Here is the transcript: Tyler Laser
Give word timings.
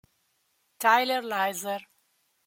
Tyler 0.79 1.21
Laser 1.21 1.81